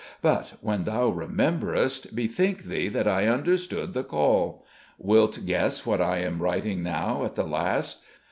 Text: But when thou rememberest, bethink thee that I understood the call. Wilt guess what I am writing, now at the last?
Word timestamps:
But 0.23 0.53
when 0.61 0.85
thou 0.85 1.09
rememberest, 1.09 2.15
bethink 2.15 2.63
thee 2.63 2.87
that 2.87 3.07
I 3.07 3.27
understood 3.27 3.93
the 3.93 4.03
call. 4.03 4.65
Wilt 4.97 5.45
guess 5.45 5.85
what 5.85 6.01
I 6.01 6.17
am 6.21 6.41
writing, 6.41 6.81
now 6.81 7.23
at 7.23 7.35
the 7.35 7.43
last? 7.45 8.01